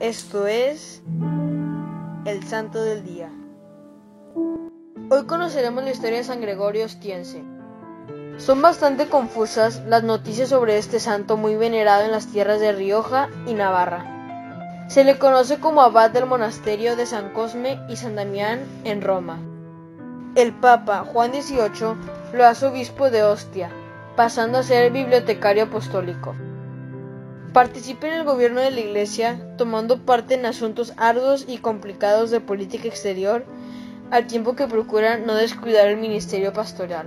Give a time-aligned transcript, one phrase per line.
[0.00, 1.02] Esto es
[2.24, 3.32] el Santo del Día.
[5.10, 7.42] Hoy conoceremos la historia de San Gregorio Ostiense.
[8.36, 13.28] Son bastante confusas las noticias sobre este santo muy venerado en las tierras de Rioja
[13.48, 14.86] y Navarra.
[14.88, 19.40] Se le conoce como abad del monasterio de San Cosme y San Damián en Roma.
[20.36, 21.96] El Papa Juan XVIII
[22.34, 23.68] lo hace obispo de Ostia,
[24.14, 26.36] pasando a ser bibliotecario apostólico.
[27.52, 32.40] Participa en el gobierno de la Iglesia, tomando parte en asuntos arduos y complicados de
[32.40, 33.44] política exterior,
[34.10, 37.06] al tiempo que procura no descuidar el ministerio pastoral.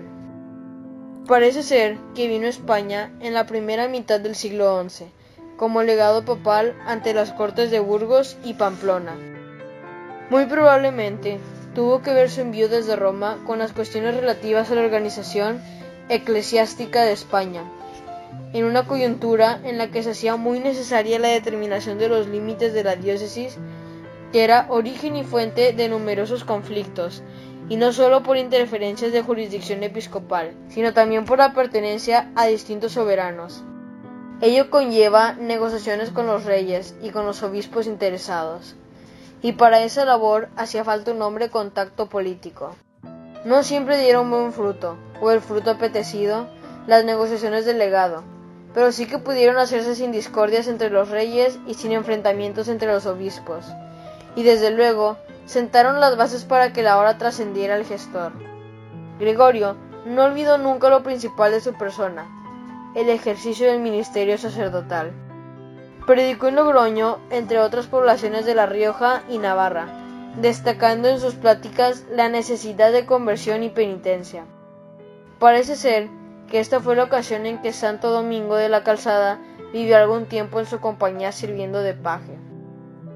[1.28, 5.06] Parece ser que vino a España en la primera mitad del siglo XI,
[5.58, 9.16] como legado papal ante las cortes de Burgos y Pamplona.
[10.32, 11.38] Muy probablemente
[11.76, 15.62] tuvo que ver su envío desde Roma con las cuestiones relativas a la organización
[16.10, 17.64] eclesiástica de España,
[18.54, 22.74] en una coyuntura en la que se hacía muy necesaria la determinación de los límites
[22.74, 23.58] de la diócesis,
[24.32, 27.24] que era origen y fuente de numerosos conflictos,
[27.70, 32.94] y no solo por interferencias de jurisdicción episcopal, sino también por la pertenencia a distintos
[32.94, 33.64] soberanos.
[34.42, 38.76] Ello conlleva negociaciones con los reyes y con los obispos interesados,
[39.42, 42.76] y para esa labor hacía falta un hombre con tacto político.
[43.46, 46.48] No siempre dieron buen fruto, o el fruto apetecido,
[46.88, 48.24] las negociaciones del legado,
[48.74, 53.06] pero sí que pudieron hacerse sin discordias entre los reyes y sin enfrentamientos entre los
[53.06, 53.66] obispos,
[54.36, 58.32] y desde luego sentaron las bases para que la hora trascendiera al gestor.
[59.20, 62.26] Gregorio no olvidó nunca lo principal de su persona,
[62.96, 65.12] el ejercicio del ministerio sacerdotal.
[66.08, 69.88] Predicó en Logroño, entre otras poblaciones de La Rioja y Navarra,
[70.42, 74.46] destacando en sus pláticas la necesidad de conversión y penitencia.
[75.40, 76.10] Parece ser
[76.52, 79.40] que esta fue la ocasión en que Santo Domingo de la Calzada
[79.72, 82.38] vivió algún tiempo en su compañía sirviendo de paje.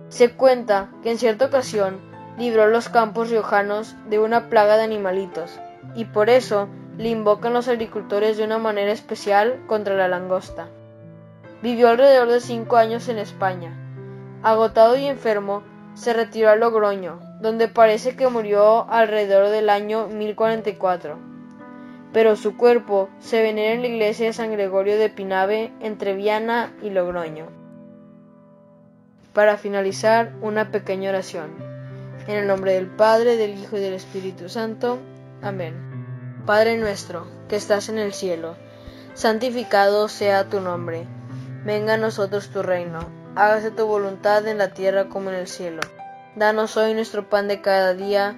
[0.07, 1.99] Se cuenta que en cierta ocasión
[2.37, 5.59] libró los campos riojanos de una plaga de animalitos,
[5.95, 10.69] y por eso le invocan los agricultores de una manera especial contra la langosta.
[11.61, 13.77] Vivió alrededor de cinco años en España.
[14.43, 15.61] Agotado y enfermo,
[15.93, 21.34] se retiró a Logroño, donde parece que murió alrededor del año 1044
[22.15, 26.73] pero su cuerpo se venera en la iglesia de San Gregorio de Pinave entre Viana
[26.81, 27.47] y Logroño.
[29.33, 31.57] Para finalizar, una pequeña oración.
[32.25, 34.97] En el nombre del Padre, del Hijo y del Espíritu Santo.
[35.41, 35.75] Amén.
[36.45, 38.55] Padre nuestro, que estás en el cielo,
[39.13, 41.05] santificado sea tu nombre.
[41.65, 42.99] Venga a nosotros tu reino.
[43.35, 45.81] Hágase tu voluntad en la tierra como en el cielo.
[46.37, 48.37] Danos hoy nuestro pan de cada día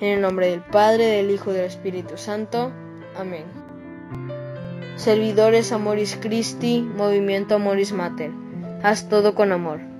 [0.00, 2.72] En el nombre del Padre, del Hijo y del Espíritu Santo.
[3.16, 3.44] Amén.
[4.96, 8.30] Servidores Amoris Christi, Movimiento Amoris Mater.
[8.82, 9.91] Haz todo con amor.